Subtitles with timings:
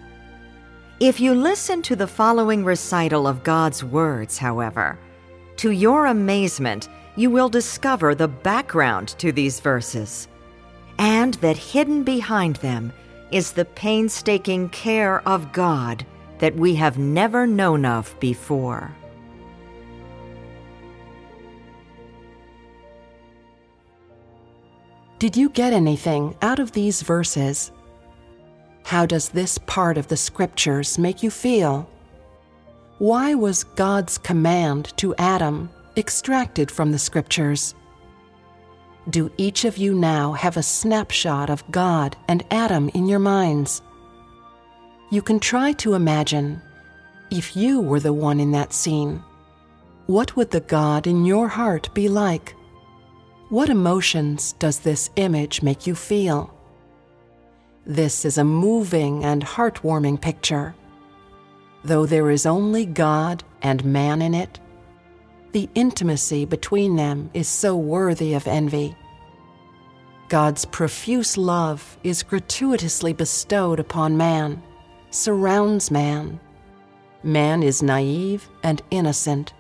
[0.99, 4.99] If you listen to the following recital of God's words, however,
[5.59, 10.27] to your amazement, you will discover the background to these verses,
[10.99, 12.93] and that hidden behind them
[13.31, 16.05] is the painstaking care of God
[16.39, 18.95] that we have never known of before.
[25.19, 27.73] Did you get anything out of these verses?
[28.85, 31.91] How does this part of the scriptures make you feel?
[32.99, 37.75] Why was God's command to Adam extracted from the scriptures?
[39.11, 43.81] Do each of you now have a snapshot of God and Adam in your minds?
[45.11, 46.61] You can try to imagine
[47.31, 49.23] if you were the one in that scene.
[50.07, 52.55] What would the God in your heart be like?
[53.49, 56.55] What emotions does this image make you feel?
[57.87, 60.75] This is a moving and heartwarming picture.
[61.83, 64.61] Though there is only God and man in it,
[65.53, 68.97] the intimacy between them is so worthy of envy.
[70.29, 74.63] God's profuse love is gratuitously bestowed upon man,
[75.11, 76.39] surrounds man.
[77.23, 79.55] Man is naive and innocent,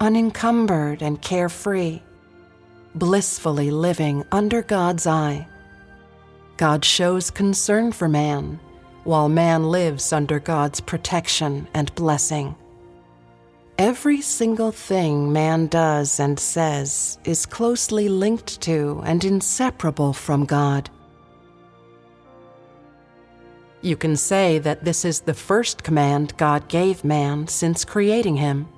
[0.00, 2.00] unencumbered and carefree
[2.94, 5.46] blissfully living under God's eye.
[6.56, 8.60] God shows concern for man,
[9.04, 12.54] while man lives under God's protection and blessing.
[13.80, 20.90] Every single thing man does and says is closely linked to and inseparable from God.
[23.80, 28.68] You can say that this is the first command God gave man since creating him.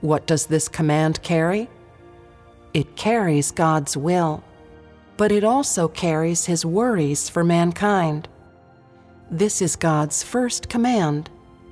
[0.00, 1.68] What does this command carry?
[2.72, 4.42] It carries God's will,
[5.18, 8.30] but it also carries His worries for mankind.
[9.30, 11.28] This is God's first command,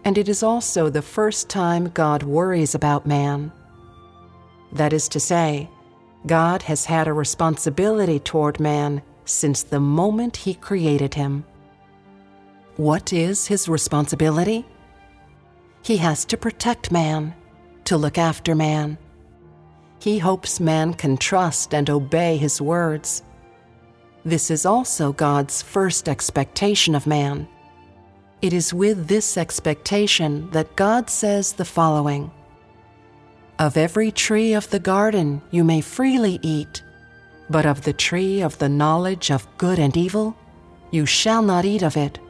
[0.09, 3.53] and it is also the first time God worries about man.
[4.73, 5.69] That is to say,
[6.27, 11.45] God has had a responsibility toward man since the moment He created him.
[12.77, 14.67] What is His responsibility?
[15.83, 17.35] He has to protect man,
[17.85, 18.97] to look after man
[20.01, 23.23] he hopes man can trust and obey his words.
[24.25, 27.49] This is also God's first expectation of man.
[28.41, 32.31] It is with this expectation that God says the following
[33.59, 36.85] Of every tree of the garden you may freely eat,
[37.51, 40.37] but of the tree of the knowledge of good and evil
[40.93, 42.21] you shall not eat of it,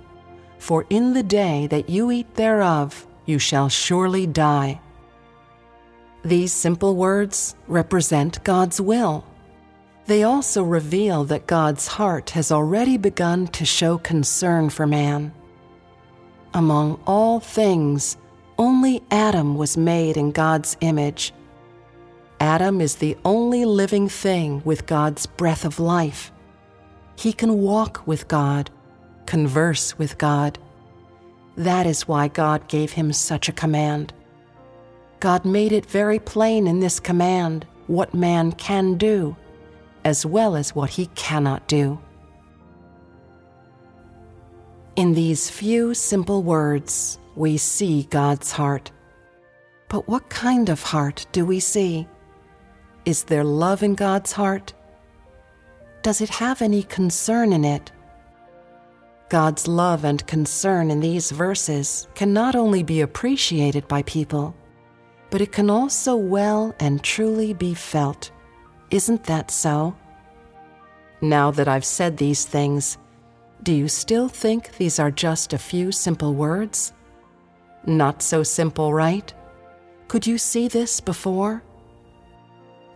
[0.59, 4.81] for in the day that you eat thereof you shall surely die.
[6.25, 9.27] These simple words represent God's will.
[10.07, 15.33] They also reveal that God's heart has already begun to show concern for man.
[16.55, 18.17] Among all things,
[18.59, 21.33] only Adam was made in God's image.
[22.41, 26.33] Adam is the only living thing with God's breath of life.
[27.17, 28.71] He can walk with God,
[29.27, 30.59] converse with God.
[31.57, 34.13] That is why God gave him such a command.
[35.21, 39.37] God made it very plain in this command what man can do,
[40.05, 41.99] as well as what he cannot do.
[44.99, 48.91] In these few simple words, we see God's heart.
[49.89, 52.09] But what kind of heart do we see?
[53.05, 54.75] Is there love in God's heart?
[56.03, 57.93] Does it have any concern in it?
[59.29, 64.53] God's love and concern in these verses can not only be appreciated by people,
[65.31, 68.33] but it can also well and truly be felt.
[68.91, 69.95] Isn't that so?
[71.21, 72.99] Now that I've said these things,
[73.63, 76.93] do you still think these are just a few simple words?
[77.87, 79.33] Not so simple, right?
[80.09, 81.63] Could you see this before?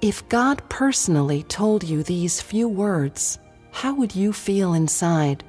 [0.01, 3.39] If God personally told you these few words,
[3.71, 5.45] how would you feel inside?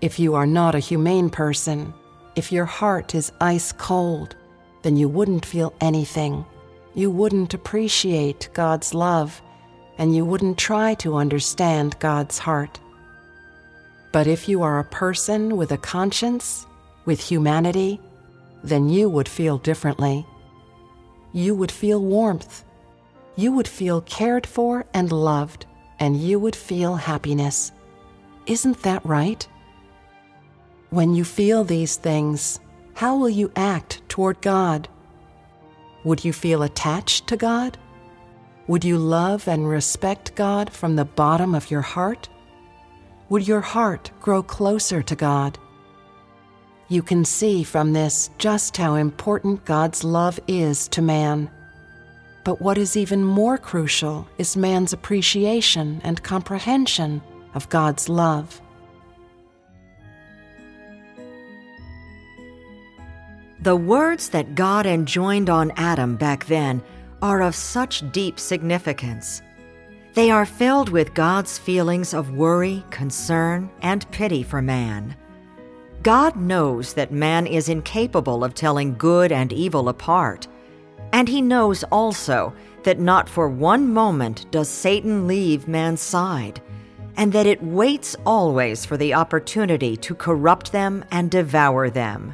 [0.00, 1.92] If you are not a humane person,
[2.36, 4.36] if your heart is ice cold,
[4.82, 6.44] then you wouldn't feel anything.
[6.94, 9.42] You wouldn't appreciate God's love,
[9.98, 12.78] and you wouldn't try to understand God's heart.
[14.16, 16.66] But if you are a person with a conscience,
[17.04, 18.00] with humanity,
[18.64, 20.26] then you would feel differently.
[21.34, 22.64] You would feel warmth.
[23.36, 25.66] You would feel cared for and loved,
[26.00, 27.72] and you would feel happiness.
[28.46, 29.46] Isn't that right?
[30.88, 32.58] When you feel these things,
[32.94, 34.88] how will you act toward God?
[36.04, 37.76] Would you feel attached to God?
[38.66, 42.30] Would you love and respect God from the bottom of your heart?
[43.28, 45.58] Would your heart grow closer to God?
[46.88, 51.50] You can see from this just how important God's love is to man.
[52.44, 57.20] But what is even more crucial is man's appreciation and comprehension
[57.54, 58.60] of God's love.
[63.60, 66.80] The words that God enjoined on Adam back then
[67.20, 69.42] are of such deep significance.
[70.16, 75.14] They are filled with God's feelings of worry, concern, and pity for man.
[76.02, 80.48] God knows that man is incapable of telling good and evil apart,
[81.12, 86.62] and he knows also that not for one moment does Satan leave man's side,
[87.18, 92.32] and that it waits always for the opportunity to corrupt them and devour them.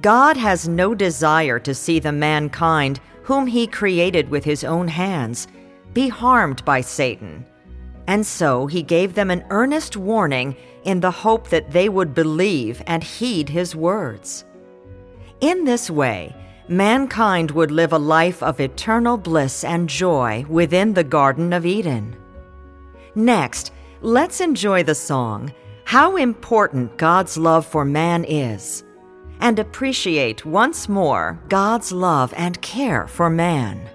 [0.00, 5.48] God has no desire to see the mankind whom he created with his own hands
[5.94, 7.46] be harmed by Satan.
[8.06, 12.82] And so he gave them an earnest warning in the hope that they would believe
[12.86, 14.44] and heed his words.
[15.40, 16.34] In this way,
[16.68, 22.16] mankind would live a life of eternal bliss and joy within the Garden of Eden.
[23.14, 25.52] Next, let's enjoy the song,
[25.84, 28.84] How Important God's Love for Man Is
[29.42, 33.90] and appreciate once more God's love and care for man.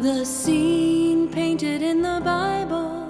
[0.00, 3.04] The scene painted in the Bible,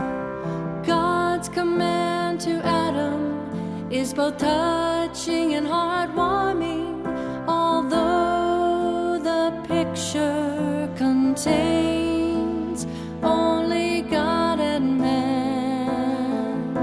[0.85, 7.07] God's command to Adam, is both touching and heartwarming.
[7.47, 12.89] Although the picture contains
[13.23, 16.75] only God and man.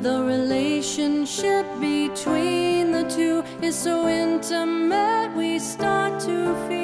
[0.00, 6.77] The relationship between the two is so intimate, we start to feel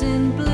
[0.00, 0.51] in bliss.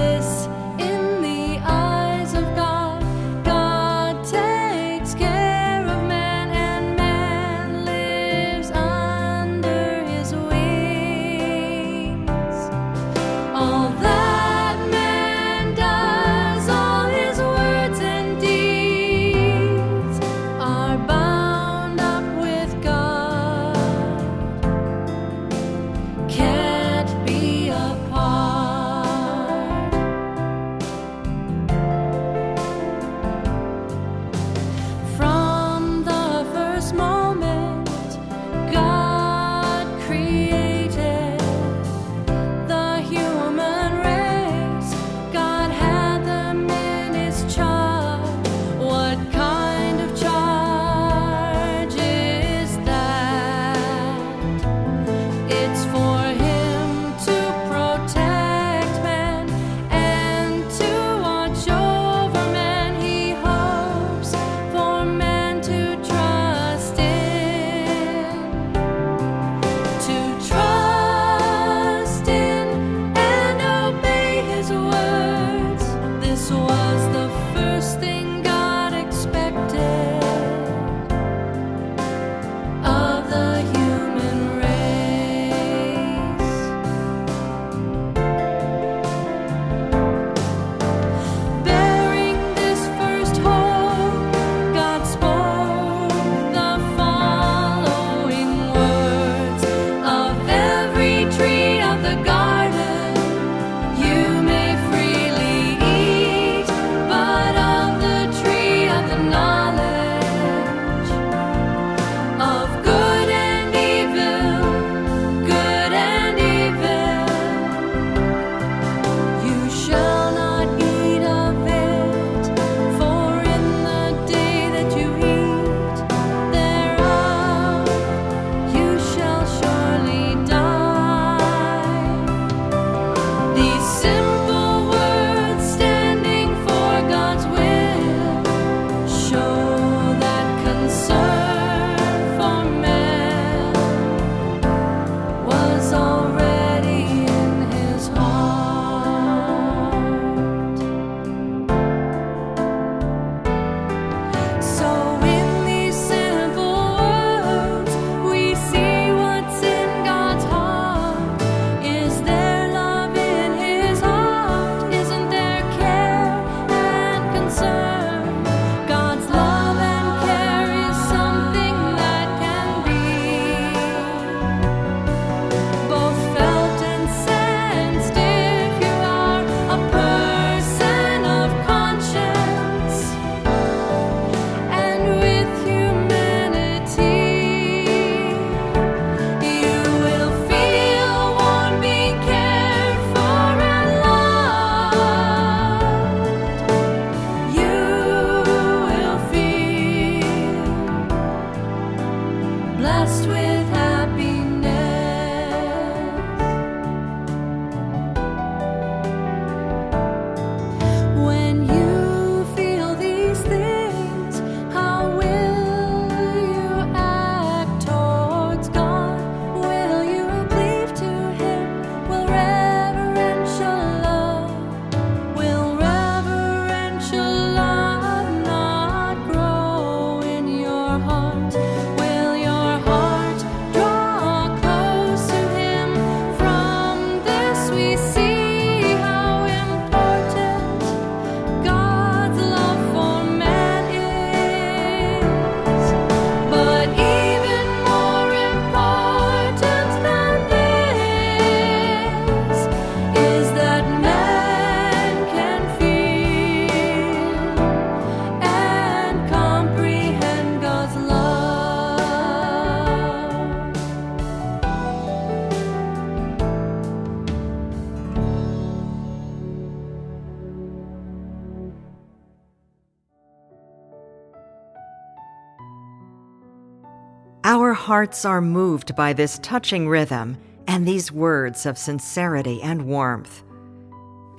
[277.99, 280.37] Hearts are moved by this touching rhythm
[280.69, 283.43] and these words of sincerity and warmth.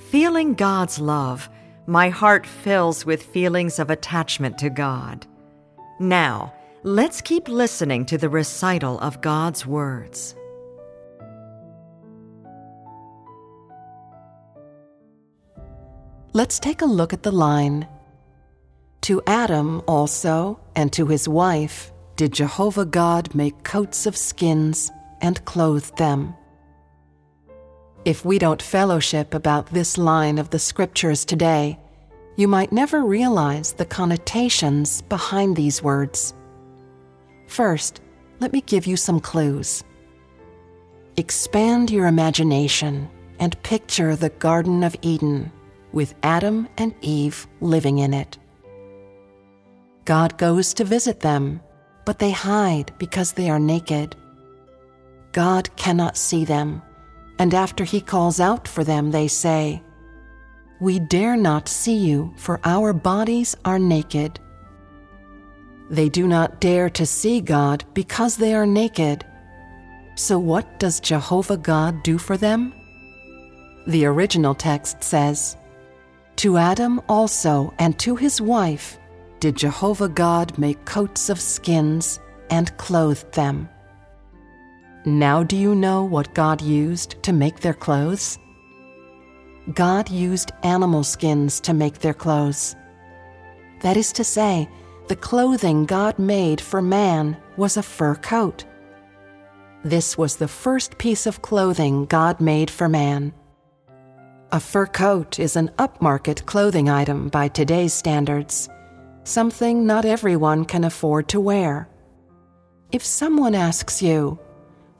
[0.10, 1.50] Feeling God's love,
[1.86, 5.28] my heart fills with feelings of attachment to God.
[6.00, 10.38] Now, let's keep listening to the recital of God's words.
[16.32, 17.90] Let's take a look at the line.
[19.02, 25.46] To Adam also, and to his wife, did Jehovah God make coats of skins and
[25.46, 26.36] clothe them.
[28.04, 31.80] If we don't fellowship about this line of the scriptures today,
[32.36, 36.34] you might never realize the connotations behind these words.
[37.48, 38.02] First,
[38.42, 39.86] let me give you some clues.
[41.16, 43.10] Expand your imagination
[43.40, 45.54] and picture the Garden of Eden
[45.94, 48.38] with Adam and Eve living in it.
[50.04, 51.62] God goes to visit them,
[52.10, 54.16] but they hide because they are naked.
[55.32, 56.82] God cannot see them,
[57.38, 59.84] and after he calls out for them, they say,
[60.82, 64.40] We dare not see you, for our bodies are naked.
[65.92, 69.24] They do not dare to see God because they are naked.
[70.16, 72.74] So, what does Jehovah God do for them?
[73.86, 75.56] The original text says,
[76.38, 78.99] To Adam also and to his wife
[79.40, 82.20] did Jehovah God make coats of skins
[82.50, 83.70] and clothed them.
[85.06, 88.38] Now, do you know what God used to make their clothes?
[89.74, 92.76] God used animal skins to make their clothes.
[93.82, 94.68] That is to say,
[95.08, 98.66] the clothing God made for man was a fur coat.
[99.84, 103.34] This was the first piece of clothing God made for man.
[104.52, 108.68] A fur coat is an upmarket clothing item by today's standards,
[109.30, 111.88] something not everyone can afford to wear.
[112.92, 114.40] If someone asks you,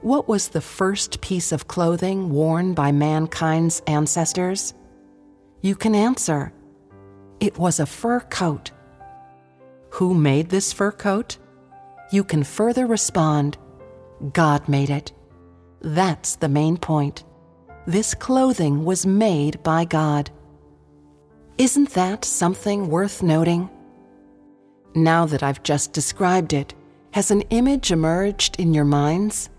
[0.00, 4.72] what was the first piece of clothing worn by mankind's ancestors?
[5.60, 6.52] You can answer.
[7.40, 8.70] It was a fur coat.
[9.90, 11.36] Who made this fur coat?
[12.12, 13.58] You can further respond.
[14.32, 15.12] God made it.
[15.80, 17.24] That's the main point.
[17.86, 20.30] This clothing was made by God.
[21.58, 23.68] Isn't that something worth noting?
[24.94, 26.74] Now that I've just described it,
[27.12, 29.50] has an image emerged in your minds?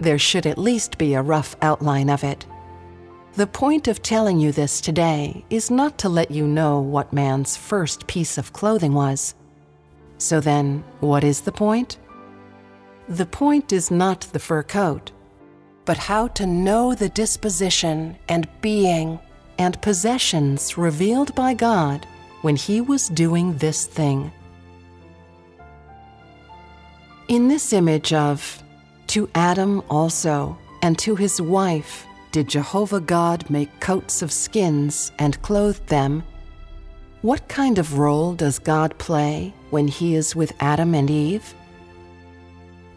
[0.00, 2.46] there should at least be a rough outline of it.
[3.34, 7.56] The point of telling you this today is not to let you know what man's
[7.56, 9.34] first piece of clothing was.
[10.18, 11.98] So then, what is the point?
[13.08, 15.12] The point is not the fur coat,
[15.84, 19.20] but how to know the disposition and being
[19.58, 22.06] and possessions revealed by God
[22.42, 24.32] when He was doing this thing.
[27.28, 28.62] In this image of
[29.08, 35.42] to Adam also, and to his wife, did Jehovah God make coats of skins and
[35.42, 36.22] clothed them.
[37.22, 41.54] What kind of role does God play when he is with Adam and Eve?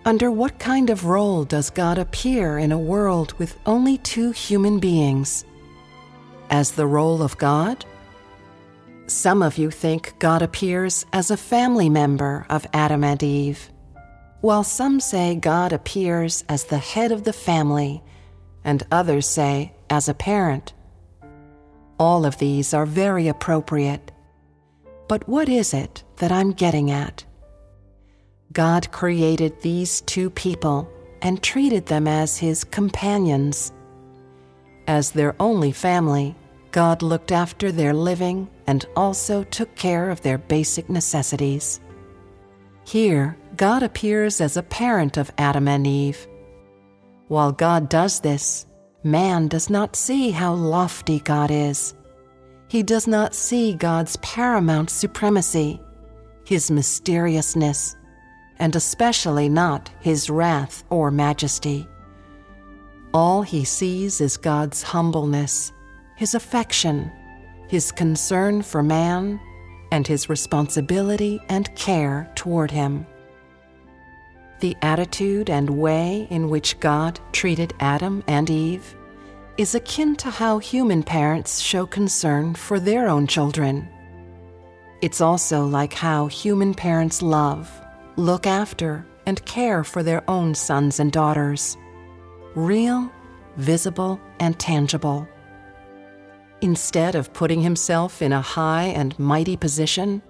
[0.06, 4.79] Under what kind of role does God appear in a world with only two human
[4.79, 5.45] beings?
[6.49, 7.86] As the role of God?
[9.08, 13.70] Some of you think God appears as a family member of Adam and Eve
[14.44, 18.04] while some say God appears as the head of the family,
[18.66, 20.74] and others say as a parent.
[21.98, 24.12] All of these are very appropriate.
[25.08, 27.24] But what is it that I'm getting at?
[28.52, 33.72] God created these two people and treated them as his companions.
[34.88, 36.36] As their only family,
[36.73, 41.79] God looked after their living and also took care of their basic necessities.
[42.83, 46.27] Here, God appears as a parent of Adam and Eve.
[47.27, 48.65] While God does this,
[49.03, 51.93] man does not see how lofty God is.
[52.69, 55.79] He does not see God's paramount supremacy,
[56.43, 57.95] his mysteriousness,
[58.57, 61.88] and especially not his wrath or majesty.
[63.13, 65.71] All he sees is God's humbleness,
[66.15, 67.12] his affection,
[67.67, 69.39] his concern for man
[69.91, 73.06] and his responsibility and care toward him.
[74.60, 78.95] The attitude and way in which God treated Adam and Eve
[79.58, 83.88] is akin to how human parents show concern for their own children.
[85.02, 87.69] It's also like how human parents love,
[88.15, 91.78] look after, and care for their own sons and daughters
[92.56, 93.12] real,
[93.58, 95.28] visible, and tangible.
[96.63, 100.21] Instead of putting himself in a high and mighty position,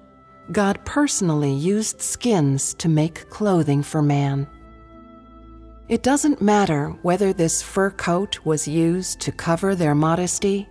[0.52, 4.48] God personally used skins to make clothing for man.
[5.90, 10.68] It doesn't matter whether this fur coat was used to cover their modesty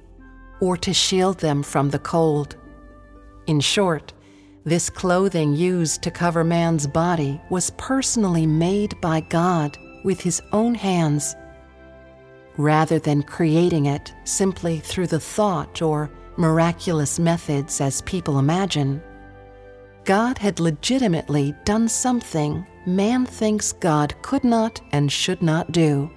[0.61, 2.57] or to shield them from the cold.
[3.46, 4.12] In short,
[4.64, 10.75] this clothing used to cover man's body was personally made by God with his own
[10.75, 11.37] hands,
[12.57, 19.03] rather than creating it simply through the thought or miraculous methods as people imagine.
[20.05, 26.11] God had legitimately done something man thinks God could not and should not do.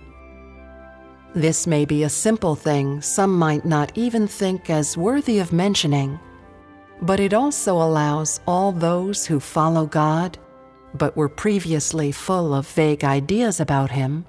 [1.36, 6.20] This may be a simple thing some might not even think as worthy of mentioning
[7.02, 10.38] but it also allows all those who follow God,
[10.94, 14.26] but were previously full of vague ideas about Him,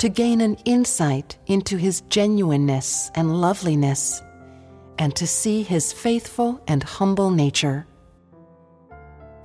[0.00, 4.22] to gain an insight into His genuineness and loveliness,
[4.98, 7.86] and to see His faithful and humble nature.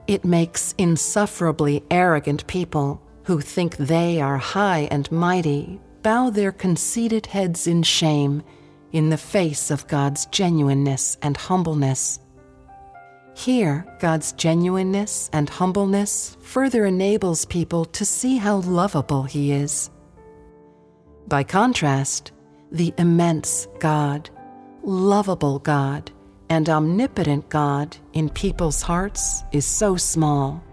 [0.07, 7.25] It makes insufferably arrogant people who think they are high and mighty bow their conceited
[7.25, 8.41] heads in shame
[8.93, 12.19] in the face of God's genuineness and humbleness.
[13.35, 19.89] Here, God's genuineness and humbleness further enables people to see how lovable He is.
[21.27, 22.31] By contrast,
[22.71, 24.29] the immense God,
[24.83, 26.11] lovable God,
[26.49, 30.63] and omnipotent God in people's hearts is so small,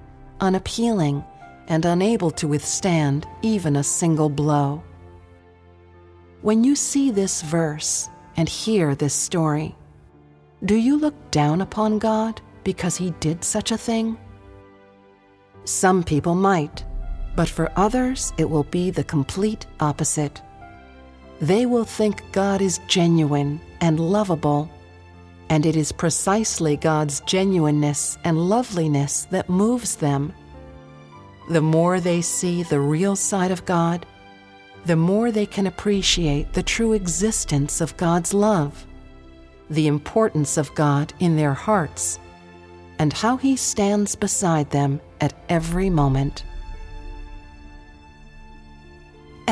[0.40, 1.24] unappealing,
[1.68, 4.82] and unable to withstand even a single blow.
[6.42, 9.76] When you see this verse and hear this story,
[10.64, 12.40] do you look down upon God?
[12.64, 14.16] because he did such a thing?
[15.64, 16.84] Some people might,
[17.36, 20.40] but for others it will be the complete opposite.
[21.40, 24.70] They will think God is genuine and lovable,
[25.48, 30.32] and it is precisely God's genuineness and loveliness that moves them.
[31.50, 34.06] The more they see the real side of God,
[34.86, 38.86] the more they can appreciate the true existence of God's love,
[39.70, 42.18] the importance of God in their hearts,
[42.98, 46.44] and how He stands beside them at every moment.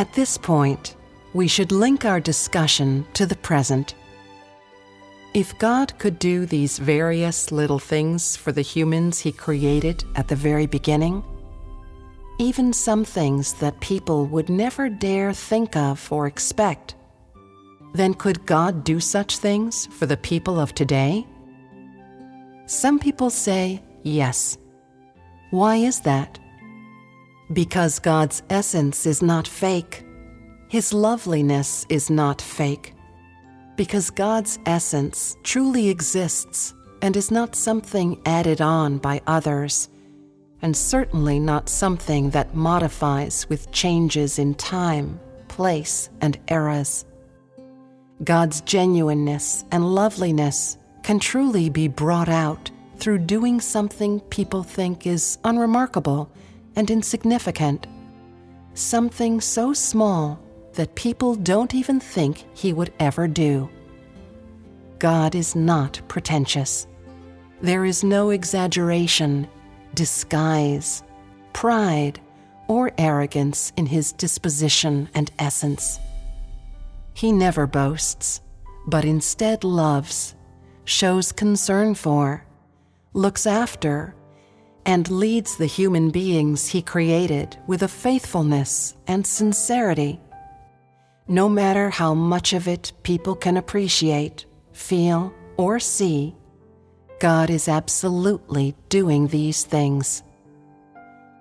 [0.01, 0.97] At this point,
[1.35, 3.95] we should link our discussion to the present.
[5.35, 10.37] If God could do these various little things for the humans He created at the
[10.37, 11.23] very beginning,
[12.39, 16.95] even some things that people would never dare think of or expect,
[17.93, 21.27] then could God do such things for the people of today?
[22.65, 24.57] Some people say yes.
[25.51, 26.39] Why is that?
[27.53, 30.05] Because God's essence is not fake.
[30.69, 32.95] His loveliness is not fake.
[33.77, 39.89] Because God's essence truly exists and is not something added on by others,
[40.63, 47.05] and certainly not something that modifies with changes in time, place, and eras.
[48.23, 55.39] God's genuineness and loveliness can truly be brought out through doing something people think is
[55.43, 56.31] unremarkable
[56.81, 57.87] and insignificant,
[58.73, 60.40] something so small
[60.73, 63.69] that people don't even think he would ever do.
[64.99, 66.87] God is not pretentious.
[67.61, 69.47] There is no exaggeration,
[69.93, 71.03] disguise,
[71.53, 72.19] pride,
[72.66, 76.01] or arrogance in his disposition and essence.
[77.12, 78.40] He never boasts,
[78.87, 80.35] but instead loves
[80.87, 82.47] shows concern for,
[83.12, 84.14] looks after,
[84.87, 90.21] and leads the human beings he created with a faithfulness and sincerity.
[91.29, 96.35] No matter how much of it people can appreciate, feel, or see,
[97.19, 100.23] God is absolutely doing these things.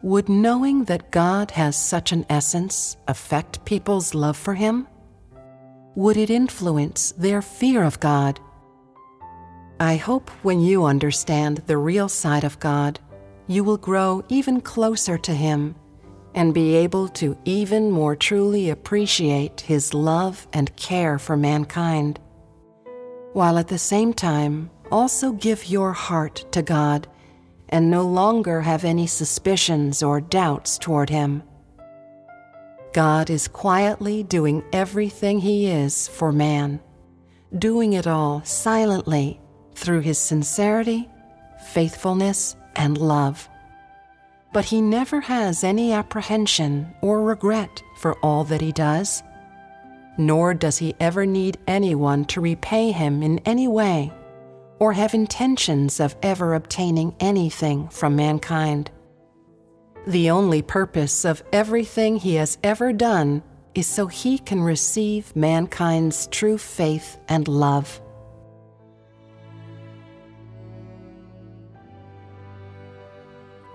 [0.04, 4.88] Would knowing that God has such an essence affect people's love for Him?
[5.95, 8.39] Would it influence their fear of God
[9.82, 12.99] I hope when you understand the real side of God,
[13.49, 15.75] you will grow even closer to Him
[16.35, 22.19] and be able to even more truly appreciate His love and care for mankind,
[23.33, 27.07] while at the same time also give your heart to God
[27.69, 31.41] and no longer have any suspicions or doubts toward Him.
[32.93, 36.79] God is quietly doing everything He is for man,
[37.57, 39.41] doing it all silently
[39.79, 41.09] through his sincerity,
[41.71, 43.49] faithfulness, and love.
[44.51, 49.21] But he never has any apprehension or regret for all that he does,
[50.17, 54.12] nor does he ever need anyone to repay him in any way
[54.79, 58.89] or have intentions of ever obtaining anything from mankind.
[60.08, 63.43] The only purpose of everything he has ever done
[63.75, 68.01] is so he can receive mankind's true faith and love.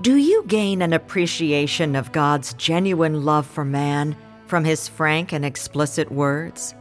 [0.04, 4.14] Do you gain an appreciation of God's genuine love for man
[4.44, 6.74] from his frank and explicit words?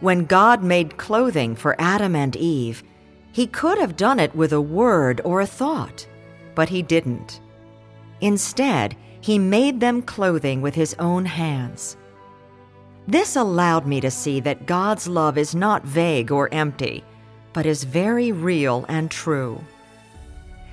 [0.00, 2.82] When God made clothing for Adam and Eve,
[3.30, 6.04] he could have done it with a word or a thought,
[6.56, 7.40] but he didn't.
[8.20, 11.96] Instead, he made them clothing with his own hands.
[13.06, 17.04] This allowed me to see that God's love is not vague or empty,
[17.52, 19.62] but is very real and true.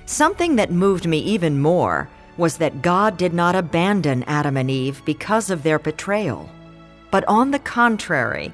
[0.08, 5.02] Something that moved me even more was that God did not abandon Adam and Eve
[5.04, 6.48] because of their betrayal,
[7.10, 8.50] but on the contrary,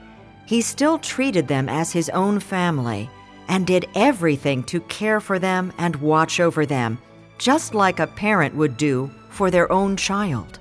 [0.47, 3.09] He still treated them as His own family
[3.47, 6.99] and did everything to care for them and watch over them,
[7.39, 10.59] just like a parent would do for their own child.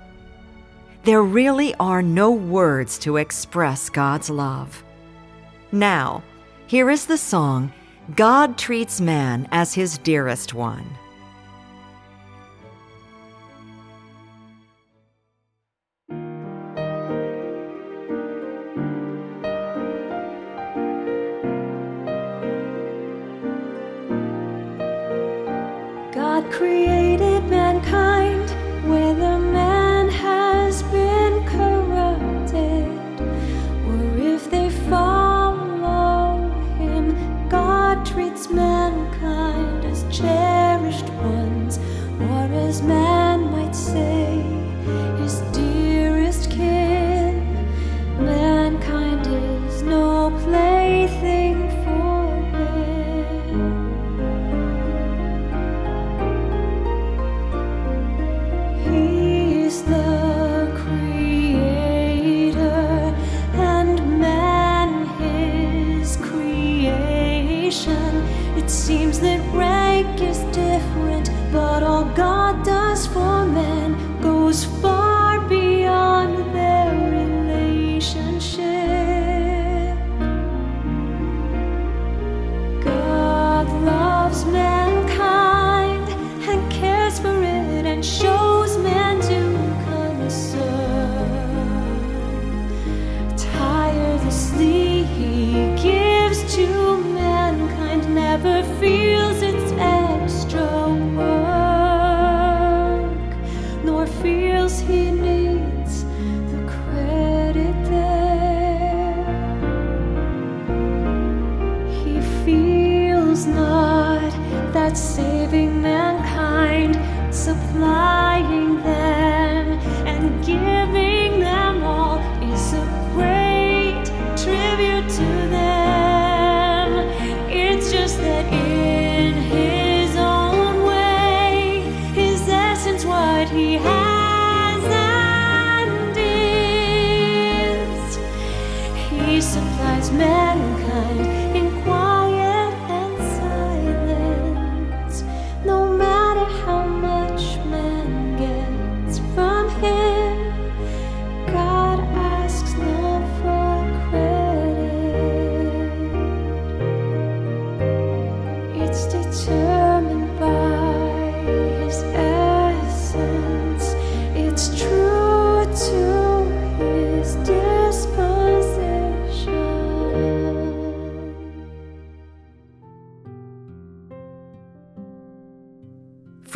[1.06, 4.84] There really are no words to express God's love.
[5.72, 6.22] Now,
[6.68, 7.74] here is the song
[8.16, 10.86] God treats man as his dearest one.
[26.12, 26.93] God created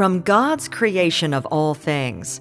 [0.07, 2.39] From God's creation of all things,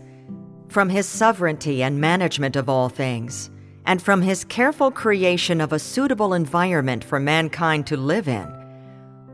[0.69, 3.51] from His sovereignty and management of all things,
[3.87, 8.47] and from His careful creation of a suitable environment for mankind to live in,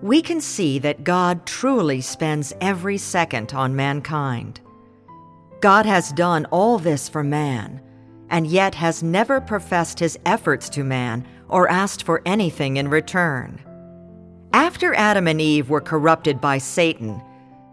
[0.01, 4.63] we can see that God truly spends every second on mankind.
[5.61, 7.83] God has done all this for man,
[8.31, 13.61] and yet has never professed his efforts to man or asked for anything in return.
[14.55, 17.21] After Adam and Eve were corrupted by Satan,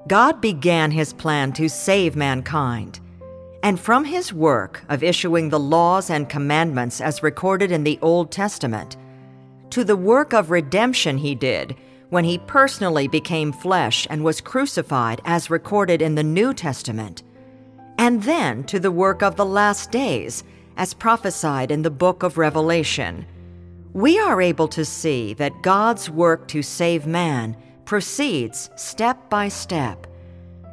[0.09, 2.99] God began his plan to save mankind.
[3.61, 8.31] And from his work of issuing the laws and commandments as recorded in the Old
[8.31, 8.97] Testament,
[9.69, 11.75] to the work of redemption he did
[12.09, 17.21] when he personally became flesh and was crucified as recorded in the New Testament,
[17.99, 20.43] and then to the work of the last days
[20.77, 23.27] as prophesied in the book of Revelation,
[23.93, 27.55] we are able to see that God's work to save man
[27.89, 30.05] proceeds step by step,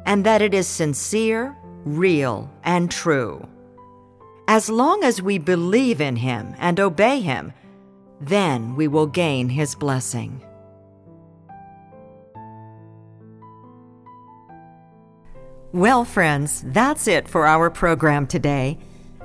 [0.05, 3.43] and that it is sincere, real, and true.
[4.47, 7.53] As long as we believe in Him and obey Him,
[8.21, 10.43] then we will gain His blessing.
[15.73, 18.77] Well, friends, that's it for our program today.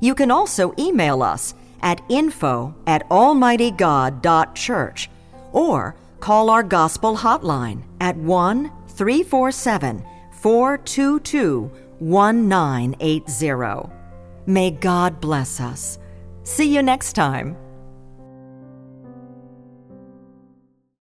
[0.00, 5.10] You can also email us at info at almightygod.church
[5.52, 13.90] or call our gospel hotline at 1 347 422 1980.
[14.46, 15.98] May God bless us.
[16.48, 17.67] See you next time.